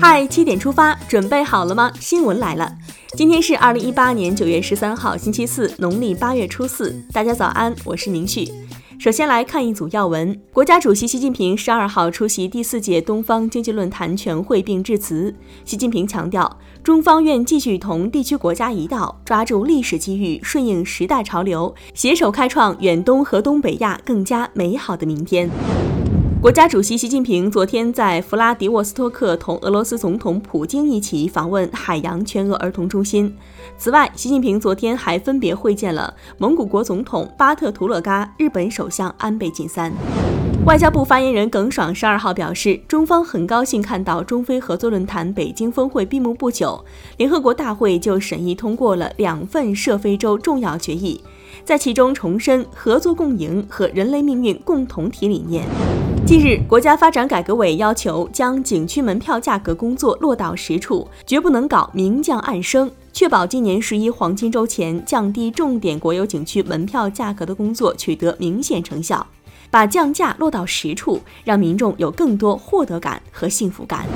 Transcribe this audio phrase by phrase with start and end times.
[0.00, 1.92] 嗨，七点出发，准备好了吗？
[2.00, 2.74] 新闻来了，
[3.14, 7.04] 今天是二零一八年九月十三号，星期四，农历八月初四。
[7.12, 8.50] 大家早安，我是明旭。
[8.98, 10.40] 首先来看一组要闻。
[10.54, 15.34] 国家主席习近平十二号出席第四届东方经济论坛全会并致辞。
[15.66, 25.50] 习近平强调，中方愿继续同地区国家一道，抓住历史机遇，顺应时代潮流，携手开创远东和东北亚更加美好的明天。
[26.40, 33.36] 国家主席习近平昨天在弗拉迪沃斯托克同俄罗斯总统普京一起访问海洋全俄儿童中心。
[33.76, 39.92] 此外，习近平昨天还分别会见了蒙古国总统巴特图勒嘎、日本首相安倍晋三。
[40.64, 46.82] 外交部发言人耿爽十二号表示，中方很高兴看到中非合作论坛北京峰会闭幕不久，
[47.18, 51.22] 联合国大会就审议通过了两份涉非洲重要决议，
[51.64, 55.64] 在其中重申合作共赢和人类命运共同体理念。
[56.26, 69.26] 近日，国家发展改革委要求将景区门票价格工作落到实处，绝不能搞明降暗升，确保今年十一黄金周前降低重点国有景区门票价格的工作取得明显成效，
[69.70, 74.06] 把降价落到实处，让民众有更多获得感和幸福感。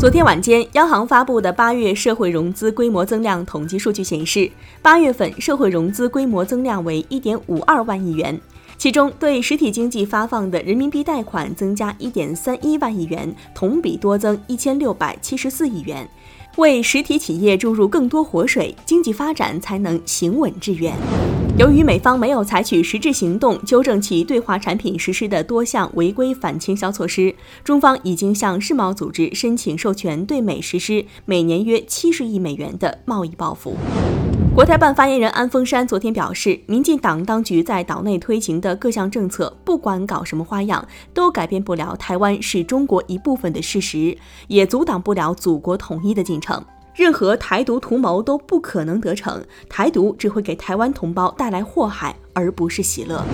[0.00, 8.40] 昨天晚间，央行发布的八月社会融资规模增量统计数据显示，八月份社会融资规模增量为一点五二万亿元。
[8.78, 16.08] 其中，对实体经济发放的人民币贷款增加一点三一万亿元，同比多增一千六百七十四亿元，
[16.56, 20.94] 为实体企业注入更多活水，经济发展才能行稳致远。
[21.60, 33.76] 由于美方没有采取实质行动纠正其对华产品实施的多项违规反倾销措施，中方已经向世贸组织申请授权，对美实施每年约七十亿美元的贸易报复。
[34.54, 44.16] 国台办发言人安峰山昨天表示，民进党当局在岛内推行的各项政策，不管搞什么花样，都改变不了台湾是中国一部分的事实，
[44.48, 46.64] 也阻挡不了祖国统一的进程。
[46.94, 53.24] 任何台独图谋都不可能得逞，台独只会给台湾同胞带来祸害，而不是喜乐。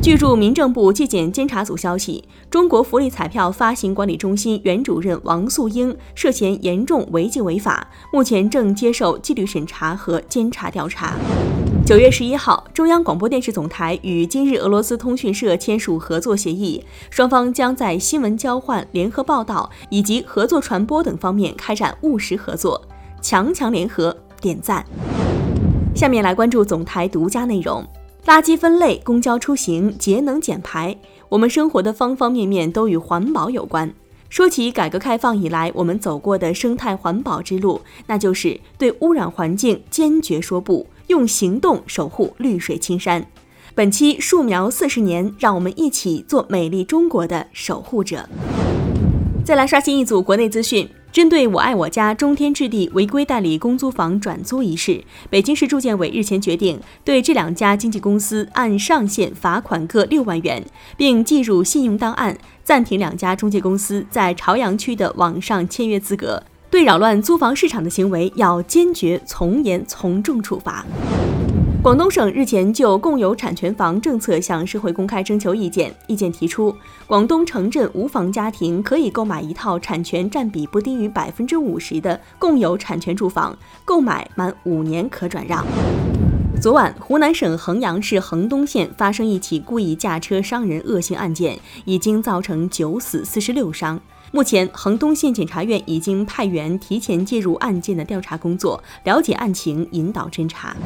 [0.00, 11.16] 据驻民政部纪检监察组消息，中国福利彩票发行管理中心原主任王素英涉嫌严重违纪违法，目前正接受纪律审查和监察调查。
[11.84, 22.80] 九月十一号，中央广播电视总台与今日俄罗斯通讯社签署合作协议，双方将在新闻交换、联合报道以及合作传播等方面开展务实合作，
[23.28, 24.82] 强强联合，点赞。
[25.94, 27.86] 下面来关注总台独家内容。
[28.24, 30.96] 垃圾分类、公交出行、节能减排，
[31.28, 33.92] 我们生活的方方面面都与环保有关。
[34.30, 43.22] 说起改革开放以来我们走过的生态环保之路，那就是对污染环境坚决说不，用行动守护绿水青山。
[43.74, 48.26] 本期树苗四十年，让我们一起做美丽中国的守护者。
[49.44, 50.88] 再来刷新一组国内资讯。
[51.10, 60.62] 针对“我爱我家”中天置地违规代理公租房转租一事，北京市住建委日前决定对这两家经纪公司按上限罚款各六万元，
[60.96, 66.42] 并记入信用档案，暂停两家中介公司在朝阳区的网上签约资格。
[66.70, 70.84] 对扰乱租房市场的行为，要坚决从严从重处罚。
[71.80, 76.74] 广东省日前就共有产权房政策向社会公开征求意见，意见提出，
[77.06, 85.64] 广东城镇无房家庭可以购买一套产权占比不低于百分之五十的共有产权住房，购买满五年可转让。
[86.60, 94.00] 昨晚，湖南省衡阳市衡东县发生一起故意驾车伤人恶性案件，已经造成九死四十六伤。
[94.32, 100.76] 目前，衡东县检察院已经派员提前介入案件的调查工作，了解案情，引导侦查。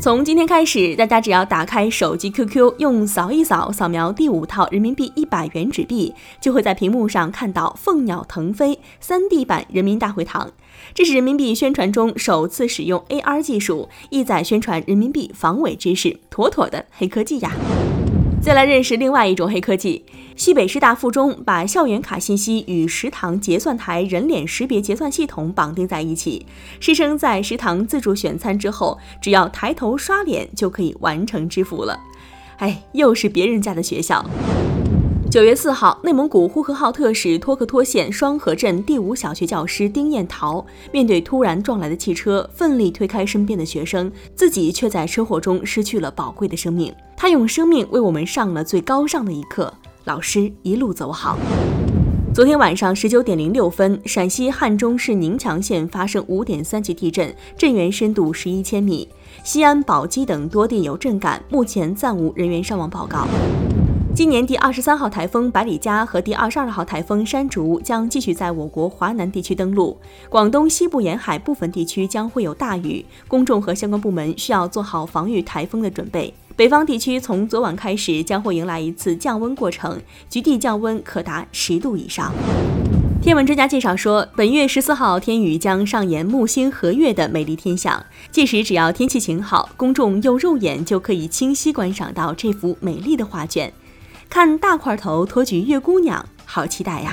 [0.00, 10.52] 从今天开始，大家只要打开手机 QQ，用扫一扫扫描第五套人民币一百元纸币，就会在屏幕上看到“凤鸟腾飞 ”3D 版人民大会堂。
[10.94, 17.52] 这是人民币宣传中首次使用 AR 技术，意在宣传人民币防伪知识，妥妥的黑科技呀！
[18.42, 20.02] 再来认识另外一种黑科技。
[20.34, 26.46] 西北师大附中把校园卡信息与食堂结算台人脸识别结算系统绑定在一起，
[26.80, 32.00] 师生在食堂自助选餐之后，只要抬头刷脸就可以完成支付了。
[32.56, 34.24] 哎，又是别人家的学校。
[35.30, 46.92] 九月四号，内蒙古呼和浩特市托克托县双河镇第五小学教师丁艳桃，面对突然撞来的汽车，奋力推开身边的学生，自己却在车祸中失去了宝贵的生命。
[47.16, 49.72] 他用生命为我们上了最高尚的一课。
[50.02, 51.38] 老师一路走好。
[52.34, 59.08] 昨天晚上十九点零六分，陕西汉中市宁强县发生五点三级地震，震源深度十一千米。
[59.44, 63.28] 西安、宝鸡等多地有震感，目前暂无人员伤亡报告。
[64.20, 69.96] 今年第二十三号台风百里加和第二十二号台风山竹将继续在我国华南地区登陆，
[70.28, 76.34] 广东西部沿海部分地区将会有大雨，公众和相关部门需要做好防御台风的准备。
[76.54, 82.30] 北方地区从昨晚开始将会迎来一次降温过程，局地降温可达十度以上。
[83.22, 93.72] 天文专家介绍说，本月十四号天宇将上演木星合月的美丽天象，届时只要天气晴好，公众用肉眼就可以清晰观赏到这幅美丽的画卷。
[94.30, 97.12] 看大块头托举月姑娘，好期待呀！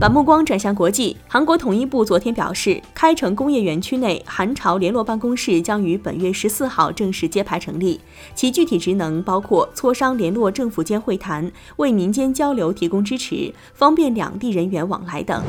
[0.00, 8.00] 把目光转向国际，韩国统一部昨天表示，开城工业园区内韩朝联络办公室将于本月十四号正式揭牌成立，
[8.34, 15.40] 其具体职能包括磋商联络政府间会谈，为民间交流提供支持，方便两地人员往来等。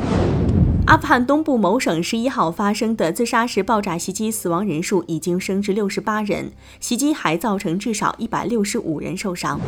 [0.86, 9.60] 阿富汗东部某省十一号发生的自杀式爆炸袭击，死亡人数已经升至六十八人，袭击还造成至少一百六十五人受伤。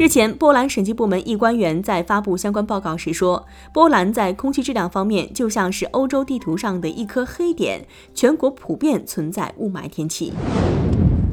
[0.00, 10.32] 日前，波兰审计部门一官员在发布相关报告时说，波兰在空气质量方面就像是欧洲地图上的一颗黑点，全国普遍存在雾霾天气。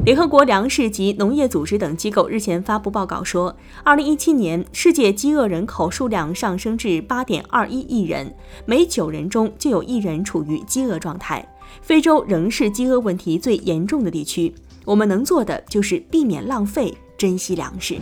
[0.03, 3.55] 联合国粮食及农业组织等机构日前发布报告说，
[3.85, 8.35] 二零一七年世界饥饿人口数量上升至八点二一亿人，
[8.65, 11.47] 每九人中就有一人处于饥饿状态。
[11.81, 14.53] 非洲仍是饥饿问题最严重的地区，
[14.83, 17.97] 我们能做的就是避免浪费，珍惜粮食。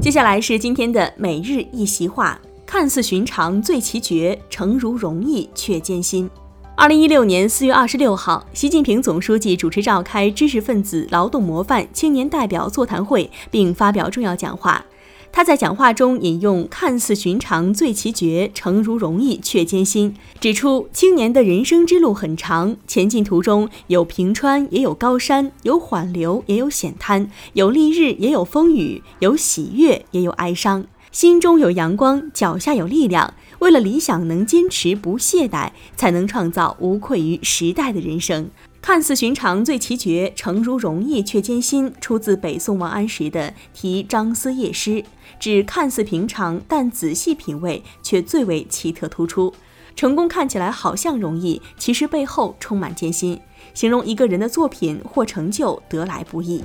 [0.00, 6.30] 接下来是今天的每日一席话：看似寻常最奇绝，诚如容易却艰辛。
[6.76, 14.84] 二零一六年四月二十六号，习近平总书记主持召开知识分子、劳动模范、青年代表座谈会，并发表重要讲话。
[15.30, 30.84] 他在讲话中引用“看似寻常最奇绝，诚如容易却艰辛”，指出青年的人生之路很长，前进途中有平川也有高山，有缓流也有险滩，有丽日也有风雨，有喜悦也有哀伤。
[31.10, 33.32] 心中有阳光，脚下有力量。
[33.60, 38.50] 为了理想，能坚持不懈怠，才能创造无愧于时代的人生。
[38.88, 44.92] 看似寻常最奇绝，诚如容易却艰辛，出自北宋王安石的《题张思夜诗》，
[45.38, 49.52] 指看似平常，但仔细品味却最为奇特突出。
[49.94, 53.38] 成功看起来好像容易，其实背后充满艰辛，
[53.74, 56.62] 形容一个人的作品或成就得来不易。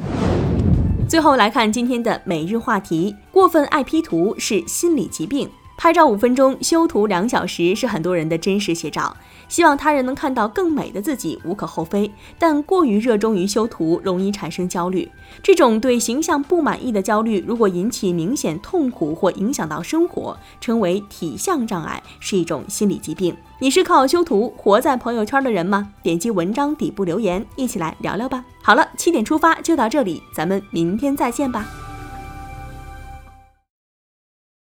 [1.09, 5.49] 最后来看今天的每日话题：过分爱 P 图是心理疾病。
[5.75, 9.15] 拍照五分钟，修图两小时，是很多人的真实写照。
[9.49, 12.09] 希望他人能看到更美的自己，无可厚非。
[12.39, 15.11] 但过于热衷于修图，容易产生焦虑。
[15.41, 23.35] 这种对形象不满意的焦虑，如果引起明显痛苦或影响到生活，称为体相障碍，是一种心理疾病。
[23.59, 25.89] 你是靠修图活在朋友圈的人吗？
[26.01, 28.45] 点击文章底部留言，一起来聊聊吧。
[28.61, 31.82] 好了，七点出发就到这里，咱们明天再见吧。